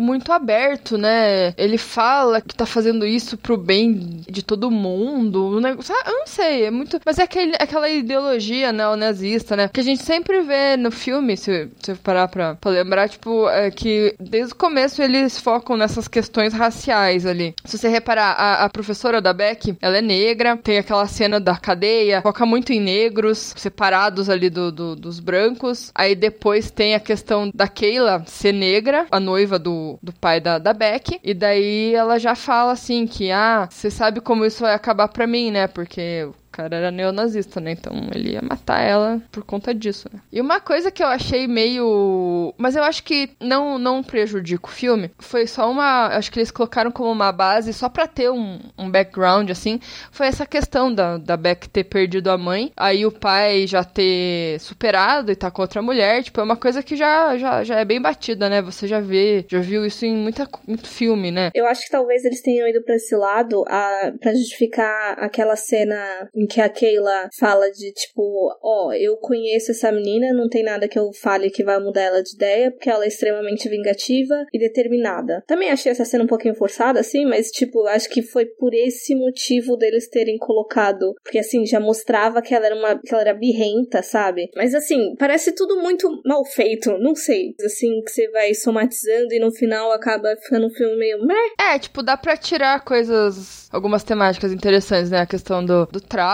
muito 0.00 0.32
aberto, 0.32 0.96
né? 0.96 1.54
Ele 1.56 1.78
fala 1.78 2.40
que 2.40 2.54
tá 2.54 2.66
fazendo 2.66 3.06
isso 3.06 3.36
pro 3.36 3.56
bem 3.56 4.22
de 4.28 4.42
todo 4.42 4.70
mundo. 4.70 5.56
O 5.56 5.60
negócio, 5.60 5.94
eu 6.06 6.12
não 6.12 6.26
sei, 6.26 6.64
é 6.64 6.70
muito. 6.70 7.00
Mas 7.04 7.18
é 7.18 7.22
aquele, 7.22 7.54
aquela 7.58 7.88
ideologia 7.88 8.72
neonazista, 8.72 9.56
né? 9.56 9.68
Que 9.72 9.80
a 9.80 9.84
gente 9.84 10.02
sempre 10.02 10.40
vê 10.40 10.76
no 10.76 10.90
filme, 10.90 11.36
se 11.36 11.68
você 11.78 11.94
parar 11.94 12.28
pra, 12.28 12.54
pra 12.54 12.70
lembrar, 12.70 13.08
tipo, 13.08 13.48
é 13.48 13.70
que 13.70 14.14
desde 14.40 14.54
o 14.54 14.56
começo 14.56 15.02
eles 15.02 15.38
focam 15.38 15.76
nessas 15.76 16.08
questões 16.08 16.54
raciais 16.54 17.26
ali. 17.26 17.54
Se 17.62 17.76
você 17.76 17.88
reparar, 17.88 18.32
a, 18.32 18.64
a 18.64 18.70
professora 18.70 19.20
da 19.20 19.34
Beck, 19.34 19.76
ela 19.82 19.98
é 19.98 20.00
negra, 20.00 20.56
tem 20.56 20.78
aquela 20.78 21.06
cena 21.06 21.38
da 21.38 21.56
cadeia, 21.56 22.22
foca 22.22 22.46
muito 22.46 22.72
em 22.72 22.80
negros, 22.80 23.52
separados 23.54 24.30
ali 24.30 24.48
do, 24.48 24.72
do, 24.72 24.96
dos 24.96 25.20
brancos. 25.20 25.92
Aí 25.94 26.14
depois 26.14 26.70
tem 26.70 26.94
a 26.94 27.00
questão 27.00 27.50
da 27.54 27.68
Keila 27.68 28.24
ser 28.26 28.52
negra, 28.52 29.06
a 29.10 29.20
noiva 29.20 29.58
do, 29.58 29.98
do 30.02 30.12
pai 30.12 30.40
da, 30.40 30.58
da 30.58 30.72
Beck. 30.72 31.20
E 31.22 31.34
daí 31.34 31.94
ela 31.94 32.18
já 32.18 32.34
fala 32.34 32.72
assim 32.72 33.06
que, 33.06 33.30
ah, 33.30 33.68
você 33.70 33.90
sabe 33.90 34.22
como 34.22 34.46
isso 34.46 34.62
vai 34.62 34.72
acabar 34.72 35.08
pra 35.08 35.26
mim, 35.26 35.50
né? 35.50 35.66
Porque 35.66 36.26
cara 36.50 36.76
era 36.76 36.90
neonazista, 36.90 37.60
né? 37.60 37.72
Então 37.72 37.92
ele 38.14 38.32
ia 38.32 38.42
matar 38.42 38.80
ela 38.80 39.20
por 39.30 39.44
conta 39.44 39.74
disso, 39.74 40.08
né? 40.12 40.20
E 40.32 40.40
uma 40.40 40.60
coisa 40.60 40.90
que 40.90 41.02
eu 41.02 41.06
achei 41.06 41.46
meio. 41.46 42.52
Mas 42.58 42.76
eu 42.76 42.82
acho 42.82 43.02
que 43.02 43.30
não, 43.40 43.78
não 43.78 44.02
prejudica 44.02 44.66
o 44.66 44.70
filme. 44.70 45.10
Foi 45.18 45.46
só 45.46 45.70
uma. 45.70 46.08
Acho 46.08 46.30
que 46.30 46.38
eles 46.38 46.50
colocaram 46.50 46.90
como 46.90 47.10
uma 47.10 47.32
base 47.32 47.72
só 47.72 47.88
pra 47.88 48.06
ter 48.06 48.30
um, 48.30 48.58
um 48.78 48.90
background, 48.90 49.50
assim. 49.50 49.80
Foi 50.10 50.26
essa 50.26 50.44
questão 50.44 50.92
da, 50.92 51.16
da 51.16 51.36
Beck 51.36 51.68
ter 51.68 51.84
perdido 51.84 52.30
a 52.30 52.38
mãe. 52.38 52.72
Aí 52.76 53.06
o 53.06 53.12
pai 53.12 53.66
já 53.66 53.84
ter 53.84 54.58
superado 54.60 55.30
e 55.30 55.36
tá 55.36 55.50
com 55.50 55.62
outra 55.62 55.80
mulher. 55.80 56.22
Tipo, 56.22 56.40
é 56.40 56.44
uma 56.44 56.56
coisa 56.56 56.82
que 56.82 56.96
já, 56.96 57.36
já, 57.36 57.64
já 57.64 57.78
é 57.78 57.84
bem 57.84 58.00
batida, 58.00 58.48
né? 58.48 58.60
Você 58.62 58.86
já 58.86 59.00
vê, 59.00 59.44
já 59.48 59.60
viu 59.60 59.84
isso 59.84 60.04
em 60.04 60.16
muita, 60.16 60.48
muito 60.66 60.88
filme, 60.88 61.30
né? 61.30 61.50
Eu 61.54 61.66
acho 61.66 61.82
que 61.84 61.90
talvez 61.90 62.24
eles 62.24 62.42
tenham 62.42 62.68
ido 62.68 62.82
pra 62.82 62.96
esse 62.96 63.14
lado 63.14 63.64
a, 63.68 64.12
pra 64.20 64.34
justificar 64.34 65.18
aquela 65.18 65.56
cena 65.56 66.28
em 66.40 66.46
que 66.46 66.60
a 66.60 66.68
Keila 66.70 67.28
fala 67.38 67.70
de 67.70 67.92
tipo, 67.92 68.22
ó, 68.62 68.86
oh, 68.86 68.92
eu 68.94 69.16
conheço 69.18 69.72
essa 69.72 69.92
menina, 69.92 70.32
não 70.32 70.48
tem 70.48 70.64
nada 70.64 70.88
que 70.88 70.98
eu 70.98 71.12
fale 71.12 71.50
que 71.50 71.62
vai 71.62 71.78
mudar 71.78 72.00
ela 72.00 72.22
de 72.22 72.34
ideia, 72.34 72.70
porque 72.70 72.88
ela 72.88 73.04
é 73.04 73.08
extremamente 73.08 73.68
vingativa 73.68 74.46
e 74.50 74.58
determinada. 74.58 75.44
Também 75.46 75.70
achei 75.70 75.92
essa 75.92 76.04
cena 76.04 76.24
um 76.24 76.26
pouquinho 76.26 76.54
forçada, 76.54 76.98
assim, 77.00 77.26
mas 77.26 77.50
tipo, 77.50 77.86
acho 77.86 78.08
que 78.08 78.22
foi 78.22 78.46
por 78.46 78.72
esse 78.72 79.14
motivo 79.14 79.76
deles 79.76 80.08
terem 80.08 80.38
colocado, 80.38 81.12
porque 81.22 81.38
assim, 81.38 81.66
já 81.66 81.78
mostrava 81.78 82.40
que 82.40 82.54
ela 82.54 82.66
era 82.66 82.74
uma, 82.74 82.98
que 82.98 83.12
ela 83.12 83.20
era 83.20 83.34
birrenta, 83.34 84.02
sabe? 84.02 84.48
Mas 84.56 84.74
assim, 84.74 85.14
parece 85.18 85.52
tudo 85.52 85.76
muito 85.82 86.08
mal 86.24 86.42
feito, 86.46 86.96
não 86.98 87.14
sei. 87.14 87.54
Assim, 87.62 88.00
que 88.02 88.10
você 88.10 88.30
vai 88.30 88.54
somatizando 88.54 89.34
e 89.34 89.38
no 89.38 89.52
final 89.52 89.92
acaba 89.92 90.34
ficando 90.36 90.68
um 90.68 90.70
filme 90.70 90.96
meio 90.96 91.26
meh. 91.26 91.50
É, 91.60 91.78
tipo, 91.78 92.02
dá 92.02 92.16
pra 92.16 92.34
tirar 92.34 92.82
coisas, 92.82 93.68
algumas 93.70 94.02
temáticas 94.02 94.52
interessantes, 94.52 95.10
né? 95.10 95.20
A 95.20 95.26
questão 95.26 95.62
do, 95.62 95.84
do 95.86 96.00
trauma, 96.00 96.29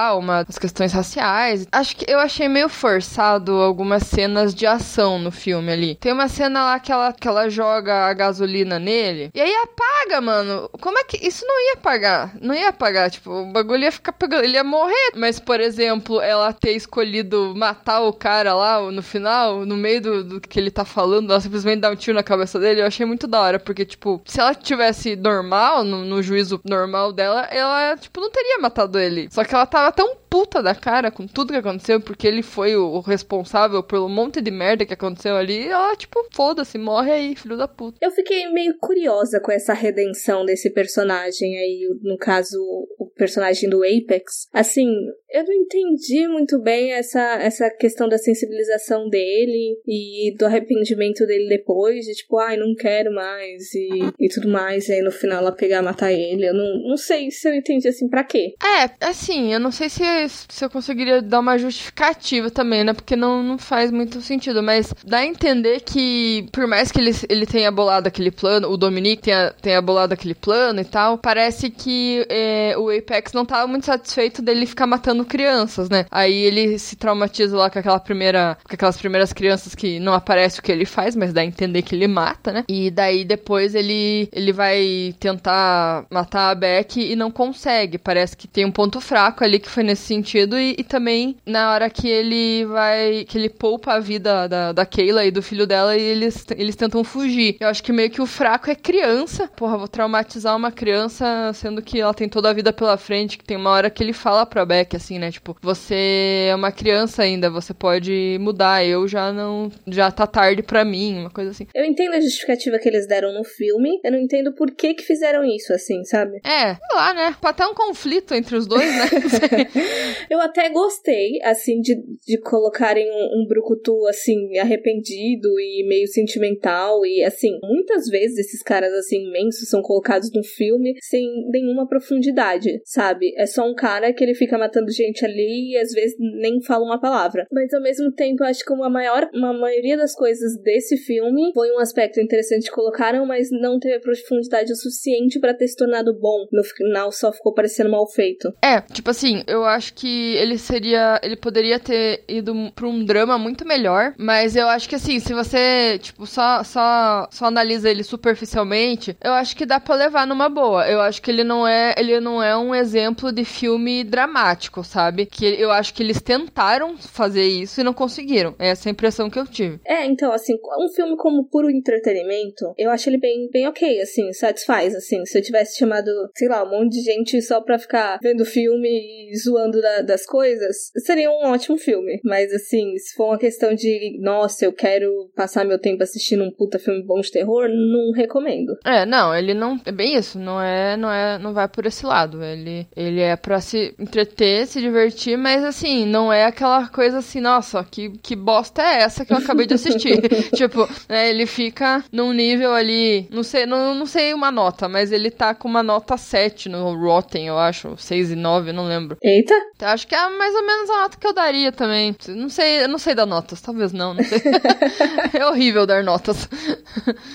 as 0.48 0.58
questões 0.58 0.92
raciais. 0.92 1.66
Acho 1.72 1.96
que 1.96 2.10
eu 2.10 2.18
achei 2.18 2.48
meio 2.48 2.68
forçado 2.68 3.52
algumas 3.52 4.04
cenas 4.04 4.54
de 4.54 4.66
ação 4.66 5.18
no 5.18 5.30
filme 5.30 5.72
ali. 5.72 5.94
Tem 5.96 6.12
uma 6.12 6.28
cena 6.28 6.64
lá 6.64 6.80
que 6.80 6.92
ela, 6.92 7.12
que 7.12 7.26
ela 7.26 7.48
joga 7.48 8.06
a 8.06 8.12
gasolina 8.12 8.78
nele, 8.78 9.30
e 9.34 9.40
aí 9.40 9.52
apaga, 9.54 10.20
mano. 10.20 10.68
Como 10.80 10.98
é 10.98 11.04
que. 11.04 11.16
Isso 11.26 11.44
não 11.46 11.66
ia 11.66 11.74
apagar. 11.74 12.32
Não 12.40 12.54
ia 12.54 12.68
apagar. 12.68 13.10
Tipo, 13.10 13.30
o 13.30 13.52
bagulho 13.52 13.84
ia 13.84 13.92
ficar 13.92 14.12
pegando. 14.12 14.44
Ele 14.44 14.54
ia 14.54 14.64
morrer. 14.64 15.12
Mas, 15.14 15.40
por 15.40 15.60
exemplo, 15.60 16.20
ela 16.20 16.52
ter 16.52 16.72
escolhido 16.72 17.54
matar 17.56 18.00
o 18.00 18.12
cara 18.12 18.54
lá 18.54 18.80
no 18.90 19.02
final, 19.02 19.64
no 19.64 19.76
meio 19.76 20.00
do, 20.00 20.24
do 20.24 20.40
que 20.40 20.58
ele 20.58 20.70
tá 20.70 20.84
falando, 20.84 21.30
ela 21.30 21.40
simplesmente 21.40 21.80
dá 21.80 21.90
um 21.90 21.96
tiro 21.96 22.16
na 22.16 22.22
cabeça 22.22 22.58
dele, 22.58 22.80
eu 22.80 22.86
achei 22.86 23.06
muito 23.06 23.26
da 23.26 23.40
hora. 23.40 23.58
Porque, 23.58 23.84
tipo, 23.84 24.20
se 24.24 24.40
ela 24.40 24.54
tivesse 24.54 25.16
normal, 25.16 25.84
no, 25.84 26.04
no 26.04 26.22
juízo 26.22 26.60
normal 26.64 27.12
dela, 27.12 27.42
ela, 27.50 27.96
tipo, 27.96 28.20
não 28.20 28.30
teria 28.30 28.58
matado 28.58 28.98
ele. 28.98 29.28
Só 29.30 29.44
que 29.44 29.54
ela 29.54 29.66
tava 29.66 29.85
tão 29.92 30.16
puta 30.36 30.62
da 30.62 30.74
cara 30.74 31.10
com 31.10 31.26
tudo 31.26 31.54
que 31.54 31.58
aconteceu, 31.58 31.98
porque 31.98 32.26
ele 32.26 32.42
foi 32.42 32.76
o, 32.76 33.00
responsável 33.00 33.82
pelo 33.82 34.06
monte 34.06 34.42
de 34.42 34.50
merda 34.50 34.84
que 34.84 34.92
aconteceu 34.92 35.34
ali. 35.34 35.66
ela, 35.66 35.96
tipo, 35.96 36.22
foda-se, 36.30 36.76
morre 36.76 37.10
aí, 37.10 37.34
filho 37.34 37.56
da 37.56 37.66
puta. 37.66 37.96
Eu 38.02 38.10
fiquei 38.10 38.46
meio 38.50 38.76
curiosa 38.78 39.40
com 39.40 39.50
essa 39.50 39.72
redenção 39.72 40.44
desse 40.44 40.68
personagem 40.68 41.56
aí, 41.56 41.88
no 42.02 42.18
caso, 42.18 42.58
o 42.98 43.10
personagem 43.16 43.70
do 43.70 43.82
Apex. 43.82 44.46
Assim, 44.52 44.86
eu 45.30 45.44
não 45.44 45.52
entendi 45.54 46.28
muito 46.28 46.60
bem 46.60 46.92
essa, 46.92 47.20
essa 47.40 47.70
questão 47.70 48.08
da 48.08 48.18
sensibilização 48.18 49.08
dele 49.08 49.78
e 49.86 50.34
do 50.38 50.46
arrependimento 50.46 51.26
dele 51.26 51.48
depois, 51.48 52.04
de 52.04 52.12
tipo, 52.12 52.38
ai, 52.38 52.56
não 52.56 52.74
quero 52.74 53.12
mais 53.12 53.74
e, 53.74 53.88
e 54.20 54.28
tudo 54.28 54.48
mais, 54.48 54.88
e 54.88 54.92
aí 54.92 55.02
no 55.02 55.10
final 55.10 55.38
ela 55.38 55.52
pegar 55.52 55.78
e 55.78 55.82
matar 55.82 56.12
ele. 56.12 56.46
Eu 56.46 56.54
não, 56.54 56.90
não 56.90 56.96
sei 56.96 57.30
se 57.30 57.48
eu 57.48 57.54
entendi 57.54 57.88
assim, 57.88 58.08
pra 58.08 58.24
quê? 58.24 58.54
É, 58.62 59.06
assim, 59.06 59.52
eu 59.52 59.60
não 59.60 59.70
sei 59.72 59.88
se, 59.88 60.02
se 60.28 60.64
eu 60.64 60.70
conseguiria 60.70 61.22
dar 61.22 61.40
uma 61.40 61.58
justificativa 61.58 62.50
também, 62.50 62.84
né? 62.84 62.92
Porque 62.92 63.16
não, 63.16 63.42
não 63.42 63.58
faz 63.58 63.90
muito 63.90 64.20
sentido, 64.20 64.62
mas 64.62 64.94
dá 65.04 65.18
a 65.18 65.26
entender 65.26 65.80
que, 65.80 66.48
por 66.52 66.66
mais 66.66 66.90
que 66.90 67.00
ele, 67.00 67.12
ele 67.28 67.46
tenha 67.46 67.70
bolado 67.70 68.08
aquele 68.08 68.30
plano, 68.30 68.68
o 68.70 68.76
Dominique 68.76 69.22
tenha, 69.22 69.52
tenha 69.60 69.82
bolado 69.82 70.14
aquele 70.14 70.34
plano 70.34 70.80
e 70.80 70.84
tal, 70.84 71.18
parece 71.18 71.70
que 71.70 72.26
é, 72.28 72.74
o 72.78 72.90
Apex 72.90 73.32
não 73.32 73.44
tava 73.44 73.66
muito 73.66 73.86
satisfeito 73.86 74.42
dele 74.42 74.66
ficar 74.66 74.86
matando 74.86 75.24
crianças, 75.24 75.88
né? 75.88 76.06
Aí 76.10 76.34
ele 76.34 76.78
se 76.78 76.96
traumatiza 76.96 77.56
lá 77.56 77.70
com 77.70 77.78
aquela 77.78 78.00
primeira. 78.00 78.56
com 78.66 78.74
aquelas 78.74 78.96
primeiras 78.96 79.32
crianças 79.32 79.74
que 79.74 79.98
não 80.00 80.12
aparece 80.12 80.60
o 80.60 80.62
que 80.62 80.72
ele 80.72 80.84
faz, 80.84 81.16
mas 81.16 81.32
dá 81.32 81.40
a 81.40 81.44
entender 81.44 81.82
que 81.82 81.94
ele 81.94 82.08
mata, 82.08 82.52
né? 82.52 82.64
E 82.68 82.90
daí 82.90 83.24
depois 83.24 83.74
ele, 83.74 84.28
ele 84.32 84.52
vai 84.52 85.14
tentar 85.18 86.06
matar 86.10 86.50
a 86.50 86.54
Beck 86.54 87.00
e 87.00 87.16
não 87.16 87.30
consegue. 87.30 87.98
Parece 87.98 88.36
que 88.36 88.48
tem 88.48 88.64
um 88.64 88.70
ponto 88.70 89.00
fraco 89.00 89.44
ali 89.44 89.58
que 89.58 89.68
foi 89.68 89.82
nesse 89.82 90.05
sentido. 90.06 90.58
E, 90.58 90.76
e 90.78 90.84
também 90.84 91.36
na 91.44 91.72
hora 91.72 91.90
que 91.90 92.08
ele 92.08 92.64
vai. 92.66 93.24
que 93.24 93.36
ele 93.36 93.48
poupa 93.48 93.94
a 93.94 94.00
vida 94.00 94.46
da, 94.46 94.72
da 94.72 94.86
Keila 94.86 95.24
e 95.24 95.30
do 95.30 95.42
filho 95.42 95.66
dela 95.66 95.96
e 95.96 96.00
eles, 96.00 96.46
eles 96.56 96.76
tentam 96.76 97.02
fugir. 97.02 97.56
Eu 97.58 97.68
acho 97.68 97.82
que 97.82 97.92
meio 97.92 98.10
que 98.10 98.22
o 98.22 98.26
fraco 98.26 98.70
é 98.70 98.74
criança. 98.74 99.48
Porra, 99.56 99.76
vou 99.76 99.88
traumatizar 99.88 100.56
uma 100.56 100.70
criança, 100.70 101.52
sendo 101.54 101.82
que 101.82 102.00
ela 102.00 102.14
tem 102.14 102.28
toda 102.28 102.50
a 102.50 102.52
vida 102.52 102.72
pela 102.72 102.96
frente. 102.96 103.38
Que 103.38 103.44
tem 103.44 103.56
uma 103.56 103.70
hora 103.70 103.90
que 103.90 104.02
ele 104.02 104.12
fala 104.12 104.46
pra 104.46 104.64
Beck 104.64 104.94
assim 104.94 105.16
né? 105.18 105.30
Tipo, 105.30 105.56
você 105.60 106.48
é 106.50 106.54
uma 106.54 106.72
criança 106.72 107.22
ainda, 107.22 107.50
você 107.50 107.72
pode 107.72 108.36
mudar. 108.40 108.84
Eu 108.84 109.06
já 109.08 109.32
não. 109.32 109.70
Já 109.86 110.10
tá 110.10 110.26
tarde 110.26 110.62
pra 110.62 110.84
mim, 110.84 111.20
uma 111.20 111.30
coisa 111.30 111.50
assim. 111.50 111.66
Eu 111.74 111.84
entendo 111.84 112.14
a 112.14 112.20
justificativa 112.20 112.78
que 112.78 112.88
eles 112.88 113.06
deram 113.06 113.32
no 113.32 113.44
filme. 113.44 114.00
Eu 114.04 114.12
não 114.12 114.18
entendo 114.18 114.52
por 114.52 114.70
que 114.70 114.94
que 114.94 115.02
fizeram 115.02 115.44
isso, 115.44 115.72
assim, 115.72 116.04
sabe? 116.04 116.40
É, 116.44 116.74
sei 116.74 116.96
lá, 116.96 117.14
né? 117.14 117.36
Pra 117.40 117.52
ter 117.52 117.64
um 117.66 117.74
conflito 117.74 118.34
entre 118.34 118.56
os 118.56 118.66
dois, 118.66 118.86
né? 118.86 119.06
eu 120.30 120.40
até 120.40 120.68
gostei, 120.68 121.40
assim, 121.42 121.80
de, 121.80 121.96
de 122.26 122.38
colocarem 122.40 123.08
um, 123.10 123.42
um 123.42 123.46
brucutu, 123.46 124.06
assim, 124.06 124.58
arrependido 124.58 125.48
e 125.58 125.86
meio 125.86 126.06
sentimental. 126.08 127.04
E, 127.04 127.22
assim, 127.22 127.58
muitas 127.62 128.06
vezes 128.08 128.38
esses 128.38 128.62
caras, 128.62 128.92
assim, 128.92 129.28
imensos 129.28 129.68
são 129.68 129.82
colocados 129.82 130.30
no 130.32 130.42
filme 130.42 130.94
sem 131.00 131.26
nenhuma 131.50 131.88
profundidade, 131.88 132.80
sabe? 132.84 133.32
É 133.36 133.46
só 133.46 133.68
um 133.68 133.74
cara 133.74 134.12
que 134.12 134.22
ele 134.22 134.34
fica 134.34 134.58
matando 134.58 134.90
gente 134.90 135.24
ali 135.24 135.72
e 135.72 135.78
às 135.78 135.92
vezes 135.92 136.16
nem 136.18 136.60
fala 136.62 136.84
uma 136.84 137.00
palavra. 137.00 137.46
Mas 137.52 137.72
ao 137.72 137.82
mesmo 137.82 138.12
tempo, 138.12 138.44
acho 138.44 138.64
que 138.64 138.72
uma 138.72 138.90
maior, 138.90 139.28
uma 139.34 139.52
maioria 139.52 139.96
das 139.96 140.14
coisas 140.14 140.60
desse 140.62 140.96
filme 140.96 141.52
foi 141.54 141.70
um 141.72 141.78
aspecto 141.78 142.20
interessante 142.20 142.68
que 142.68 142.74
colocaram, 142.74 143.26
mas 143.26 143.48
não 143.50 143.78
teve 143.78 144.00
profundidade 144.00 144.72
o 144.72 144.76
suficiente 144.76 145.38
para 145.38 145.54
ter 145.54 145.68
se 145.68 145.76
tornado 145.76 146.18
bom. 146.18 146.46
No 146.52 146.64
final 146.64 147.12
só 147.12 147.32
ficou 147.32 147.54
parecendo 147.54 147.90
mal 147.90 148.06
feito. 148.10 148.52
É, 148.62 148.80
tipo 148.80 149.10
assim, 149.10 149.42
eu 149.46 149.64
acho 149.64 149.85
que 149.92 150.34
ele 150.36 150.58
seria, 150.58 151.20
ele 151.22 151.36
poderia 151.36 151.78
ter 151.78 152.24
ido 152.28 152.72
pra 152.74 152.86
um 152.86 153.04
drama 153.04 153.38
muito 153.38 153.66
melhor, 153.66 154.14
mas 154.18 154.56
eu 154.56 154.68
acho 154.68 154.88
que 154.88 154.94
assim, 154.94 155.18
se 155.18 155.32
você, 155.32 155.98
tipo, 156.00 156.26
só 156.26 156.62
só 156.62 157.28
só 157.30 157.46
analisa 157.46 157.90
ele 157.90 158.02
superficialmente, 158.02 159.16
eu 159.22 159.32
acho 159.32 159.56
que 159.56 159.66
dá 159.66 159.80
para 159.80 159.94
levar 159.94 160.26
numa 160.26 160.48
boa. 160.48 160.88
Eu 160.88 161.00
acho 161.00 161.20
que 161.22 161.30
ele 161.30 161.44
não 161.44 161.66
é, 161.66 161.94
ele 161.98 162.20
não 162.20 162.42
é 162.42 162.56
um 162.56 162.74
exemplo 162.74 163.32
de 163.32 163.44
filme 163.44 164.04
dramático, 164.04 164.82
sabe? 164.84 165.26
Que 165.26 165.44
eu 165.60 165.70
acho 165.70 165.94
que 165.94 166.02
eles 166.02 166.20
tentaram 166.20 166.96
fazer 166.96 167.46
isso 167.46 167.80
e 167.80 167.84
não 167.84 167.92
conseguiram. 167.92 168.54
É 168.58 168.68
essa 168.68 168.88
a 168.88 168.92
impressão 168.92 169.30
que 169.30 169.38
eu 169.38 169.46
tive. 169.46 169.80
É, 169.84 170.04
então, 170.04 170.32
assim, 170.32 170.54
um 170.54 170.88
filme 170.94 171.16
como 171.16 171.48
puro 171.48 171.70
entretenimento, 171.70 172.74
eu 172.76 172.90
acho 172.90 173.08
ele 173.08 173.18
bem, 173.18 173.48
bem 173.52 173.66
ok, 173.66 174.00
assim, 174.00 174.32
satisfaz, 174.32 174.94
assim. 174.94 175.24
Se 175.24 175.38
eu 175.38 175.42
tivesse 175.42 175.78
chamado, 175.78 176.10
sei 176.36 176.48
lá, 176.48 176.64
um 176.64 176.70
monte 176.70 176.92
de 176.92 177.02
gente 177.02 177.40
só 177.42 177.60
pra 177.60 177.78
ficar 177.78 178.18
vendo 178.22 178.44
filme 178.44 178.88
e 179.30 179.36
zoando 179.38 179.75
da, 179.80 180.02
das 180.02 180.26
coisas, 180.26 180.90
seria 180.96 181.30
um 181.30 181.50
ótimo 181.50 181.78
filme. 181.78 182.20
Mas, 182.24 182.52
assim, 182.52 182.96
se 182.98 183.14
for 183.14 183.26
uma 183.26 183.38
questão 183.38 183.74
de, 183.74 184.18
nossa, 184.20 184.64
eu 184.64 184.72
quero 184.72 185.30
passar 185.34 185.64
meu 185.64 185.78
tempo 185.78 186.02
assistindo 186.02 186.44
um 186.44 186.50
puta 186.50 186.78
filme 186.78 187.02
bom 187.02 187.20
de 187.20 187.30
terror, 187.30 187.68
não 187.68 188.12
recomendo. 188.12 188.76
É, 188.84 189.04
não, 189.04 189.34
ele 189.34 189.54
não. 189.54 189.80
É 189.84 189.92
bem 189.92 190.16
isso, 190.16 190.38
não 190.38 190.60
é, 190.60 190.96
não 190.96 191.10
é, 191.10 191.38
não 191.38 191.52
vai 191.52 191.68
por 191.68 191.86
esse 191.86 192.04
lado. 192.04 192.42
Ele, 192.42 192.86
ele 192.96 193.20
é 193.20 193.36
pra 193.36 193.60
se 193.60 193.94
entreter, 193.98 194.66
se 194.66 194.80
divertir, 194.80 195.36
mas 195.36 195.64
assim, 195.64 196.06
não 196.06 196.32
é 196.32 196.44
aquela 196.44 196.88
coisa 196.88 197.18
assim, 197.18 197.40
nossa, 197.40 197.84
que, 197.84 198.10
que 198.18 198.36
bosta 198.36 198.82
é 198.82 199.02
essa 199.02 199.24
que 199.24 199.32
eu 199.32 199.38
acabei 199.38 199.66
de 199.66 199.74
assistir? 199.74 200.20
tipo, 200.54 200.88
né, 201.08 201.30
ele 201.30 201.46
fica 201.46 202.04
num 202.12 202.32
nível 202.32 202.72
ali, 202.72 203.28
não 203.30 203.42
sei, 203.42 203.66
não, 203.66 203.94
não 203.94 204.06
sei 204.06 204.34
uma 204.34 204.50
nota, 204.50 204.88
mas 204.88 205.12
ele 205.12 205.30
tá 205.30 205.54
com 205.54 205.68
uma 205.68 205.82
nota 205.82 206.16
7 206.16 206.68
no 206.68 206.94
Rotten, 206.94 207.46
eu 207.46 207.58
acho, 207.58 207.96
6 207.96 208.32
e 208.32 208.36
9, 208.36 208.72
não 208.72 208.86
lembro. 208.86 209.16
Eita! 209.22 209.54
Então, 209.74 209.88
acho 209.88 210.06
que 210.06 210.14
é 210.14 210.28
mais 210.28 210.54
ou 210.54 210.66
menos 210.66 210.90
a 210.90 211.02
nota 211.02 211.18
que 211.18 211.26
eu 211.26 211.32
daria 211.32 211.72
também. 211.72 212.16
Não 212.28 212.48
sei, 212.48 212.84
eu 212.84 212.88
não 212.88 212.98
sei 212.98 213.14
dar 213.14 213.26
notas, 213.26 213.60
talvez 213.60 213.92
não, 213.92 214.14
não 214.14 214.24
sei. 214.24 214.40
é 215.34 215.46
horrível 215.46 215.86
dar 215.86 216.02
notas. 216.04 216.48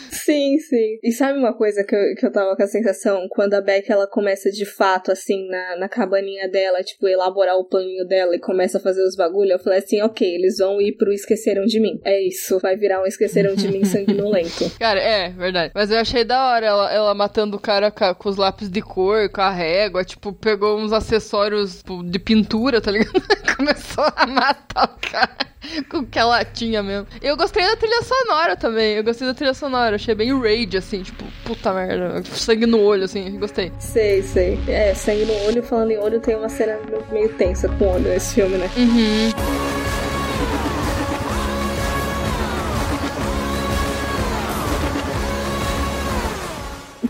sim, 0.10 0.58
sim. 0.58 1.00
E 1.04 1.12
sabe 1.12 1.38
uma 1.38 1.54
coisa 1.54 1.84
que 1.84 1.96
eu, 1.96 2.16
que 2.16 2.26
eu 2.26 2.32
tava 2.32 2.56
com 2.56 2.64
a 2.64 2.68
sensação? 2.68 3.28
Quando 3.30 3.56
a 3.56 3.62
Beck, 3.62 3.92
ela 3.92 4.08
começa 4.08 4.50
de 4.50 4.66
fato, 4.66 5.12
assim, 5.12 5.48
na, 5.50 5.78
na 5.78 5.90
cabaninha 5.90 6.50
dela, 6.50 6.82
tipo, 6.82 7.08
elaborar 7.08 7.42
elaborar 7.42 7.58
o 7.58 7.66
planinho 7.66 8.06
dela 8.06 8.36
e 8.36 8.40
começa 8.40 8.78
a 8.78 8.82
fazer 8.82 9.04
os 9.04 9.16
bagulho, 9.16 9.52
eu 9.52 9.60
falei 9.60 9.80
assim, 9.80 10.02
ok, 10.02 10.28
eles 10.28 10.58
vão 10.58 10.80
ir 10.82 10.94
pro 10.94 11.12
Esqueceram 11.12 11.66
de 11.66 11.80
Mim. 11.80 12.00
É 12.04 12.22
isso, 12.22 12.60
vai 12.60 12.76
virar 12.76 13.02
um 13.02 13.06
Esqueceram 13.06 13.56
de 13.56 13.68
Mim 13.68 13.84
sanguinolento. 13.84 14.70
Cara, 14.80 15.00
é, 15.00 15.30
verdade. 15.30 15.72
Mas 15.74 15.92
eu 15.92 15.98
achei 15.98 16.24
da 16.24 16.48
hora 16.48 16.66
ela, 16.66 16.94
ela 16.94 17.14
matando 17.14 17.58
o 17.58 17.60
cara 17.60 17.92
com, 17.92 18.14
com, 18.16 18.30
os 18.30 18.38
lápis 18.38 18.70
de 18.70 18.82
cor, 18.82 19.30
com 19.30 19.42
a 19.42 19.50
régua, 19.50 20.04
tipo, 20.04 20.34
pegou 20.34 20.78
uns 20.78 20.94
acessórios 20.94 21.78
tipo, 21.78 22.04
de 22.04 22.20
pintura, 22.22 22.80
tá 22.80 22.92
ligado? 22.92 23.22
Começou 23.58 24.06
a 24.16 24.26
matar 24.26 24.86
o 24.86 25.10
cara. 25.10 25.52
com 25.90 26.00
o 26.00 26.06
que 26.06 26.18
ela 26.18 26.44
tinha 26.44 26.82
mesmo. 26.82 27.08
Eu 27.22 27.38
gostei 27.38 27.64
da 27.64 27.76
trilha 27.76 28.02
sonora 28.04 28.56
também. 28.56 28.96
Eu 28.96 29.04
gostei 29.04 29.28
da 29.28 29.34
trilha 29.34 29.54
sonora. 29.54 29.96
Achei 29.96 30.16
bem 30.16 30.38
rage, 30.40 30.78
assim, 30.78 31.04
tipo, 31.04 31.24
puta 31.44 31.74
merda. 31.74 32.24
Sangue 32.26 32.66
no 32.66 32.80
olho, 32.82 33.06
assim, 33.06 33.38
gostei. 33.38 33.72
Sei, 33.80 34.22
sei. 34.24 34.60
É, 34.68 34.94
sangue 34.94 35.26
no 35.26 35.34
olho, 35.46 35.64
falando 35.64 35.92
em 35.92 35.98
olho, 35.98 36.20
tem 36.20 36.36
uma 36.36 36.50
cena 36.50 36.80
meio 37.12 37.30
tensa 37.30 37.68
com 37.70 37.88
olho 37.88 38.10
nesse 38.10 38.36
filme, 38.36 38.58
né? 38.58 38.70
Uhum. 38.76 39.71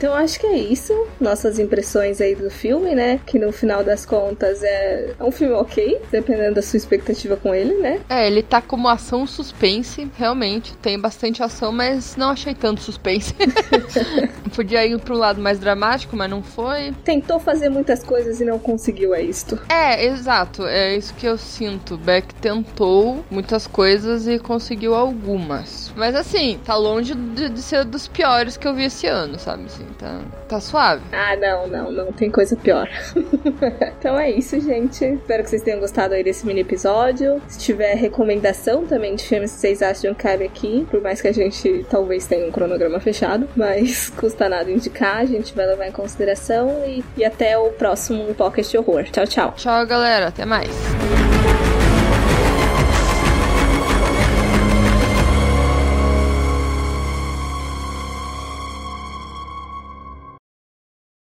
Então 0.02 0.16
acho 0.16 0.40
que 0.40 0.48
é 0.48 0.58
isso. 0.58 0.92
Nossas 1.20 1.60
impressões 1.60 2.20
aí 2.20 2.34
do 2.34 2.50
filme, 2.50 2.96
né? 2.96 3.20
Que 3.24 3.38
no 3.38 3.52
final 3.52 3.84
das 3.84 4.04
contas 4.04 4.64
é 4.64 5.14
um 5.20 5.30
filme 5.30 5.54
ok, 5.54 6.02
dependendo 6.10 6.56
da 6.56 6.62
sua 6.64 6.78
expectativa 6.78 7.38
com 7.38 7.54
ele, 7.54 7.76
né? 7.76 8.00
É, 8.10 8.26
ele 8.26 8.42
tá 8.42 8.64
como 8.64 8.88
ação 8.88 9.28
suspense, 9.28 10.10
realmente. 10.18 10.76
Tem 10.78 11.00
bastante 11.00 11.44
ação, 11.44 11.72
mas 11.72 12.16
não 12.16 12.32
achei 12.32 12.56
tanto 12.56 12.82
suspense. 12.82 13.36
Podia 14.56 14.84
ir 14.88 15.00
pro 15.00 15.16
lado 15.16 15.40
mais 15.40 15.60
dramático, 15.60 16.16
mas 16.16 16.32
não 16.32 16.42
foi. 16.42 16.94
Tentou 17.04 17.40
fazer 17.40 17.70
muitas 17.70 18.04
coisas 18.04 18.42
e 18.42 18.44
não 18.44 18.58
conseguiu, 18.58 19.14
é 19.14 19.22
isto. 19.22 19.60
É, 19.70 20.04
exato. 20.04 20.66
É 20.66 20.98
isso 20.98 21.14
que 21.14 21.28
eu 21.28 21.38
sinto. 21.38 21.96
Beck 21.96 22.34
tentou 22.36 23.24
muitas 23.30 23.68
coisas 23.68 24.28
e 24.28 24.40
conseguiu 24.40 24.96
algumas. 24.96 25.94
Mas 25.96 26.16
assim, 26.16 26.60
tá 26.66 26.76
longe 26.76 27.14
de, 27.14 27.50
de 27.50 27.62
ser 27.62 27.86
dos 27.86 28.08
piores 28.08 28.58
que 28.58 28.68
eu 28.68 28.74
vi 28.74 28.86
esse 28.86 29.06
ano, 29.06 29.38
sabe? 29.38 29.66
Assim, 29.66 29.91
tá, 29.98 30.22
tá 30.48 30.60
suave. 30.60 31.04
Ah, 31.12 31.36
não, 31.36 31.68
não, 31.68 31.92
não. 31.92 32.12
Tem 32.12 32.30
coisa 32.30 32.56
pior. 32.56 32.90
então 34.00 34.18
é 34.20 34.32
isso, 34.32 34.60
gente. 34.60 35.06
Espero 35.06 35.44
que 35.44 35.50
vocês 35.50 35.62
tenham 35.62 35.80
gostado 35.80 36.14
aí 36.14 36.24
desse 36.24 36.46
mini 36.46 36.62
episódio. 36.62 37.42
Se 37.48 37.60
tiver 37.60 37.96
recomendação 37.96 38.86
também 38.86 39.16
de 39.16 39.24
filmes 39.24 39.54
que 39.54 39.60
vocês 39.60 39.82
acham 39.82 40.14
que 40.14 40.22
cabe 40.24 40.46
aqui, 40.46 40.88
por 40.90 41.02
mais 41.02 41.22
que 41.22 41.28
a 41.28 41.34
gente 41.34 41.86
talvez 41.90 42.26
tenha 42.28 42.48
um 42.48 42.52
cronograma 42.52 43.00
fechado, 43.00 43.48
mas 43.56 44.10
custa 44.10 44.48
nada 44.48 44.72
indicar, 44.72 45.18
a 45.18 45.26
gente 45.26 45.54
vai 45.56 45.66
levar 45.66 45.88
em 45.88 45.92
consideração 45.92 46.84
e, 46.86 47.04
e 47.18 47.26
até 47.26 47.58
o 47.58 47.72
próximo 47.72 48.34
Pocket 48.36 48.74
Horror. 48.76 49.04
Tchau, 49.06 49.28
tchau. 49.28 49.54
Tchau, 49.58 49.86
galera. 49.86 50.28
Até 50.28 50.46
mais. 50.46 50.70